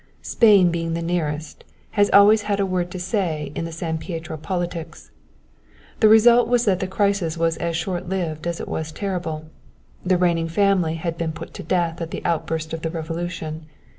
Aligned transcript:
Spain, 0.23 0.71
being 0.71 0.95
the 0.95 1.01
nearest, 1.03 1.63
has 1.91 2.09
always 2.09 2.41
had 2.49 2.59
a 2.59 2.65
word 2.65 2.89
to 2.89 2.97
say 2.97 3.51
in 3.53 3.65
the 3.65 3.71
San 3.71 3.99
Pietro 3.99 4.35
politics. 4.35 5.11
The 5.99 6.09
result 6.09 6.47
was 6.47 6.65
that 6.65 6.79
the 6.79 6.87
crisis 6.87 7.37
was 7.37 7.55
as 7.57 7.77
short 7.77 8.09
lived 8.09 8.47
as 8.47 8.59
it 8.59 8.67
was 8.67 8.91
terrible. 8.91 9.45
The 10.03 10.17
reigning 10.17 10.47
family 10.47 10.95
had 10.95 11.19
been 11.19 11.33
put 11.33 11.53
to 11.53 11.61
death 11.61 12.01
at 12.01 12.09
the 12.09 12.25
outburst 12.25 12.73
of 12.73 12.81
the 12.81 12.89
revolution. 12.89 13.67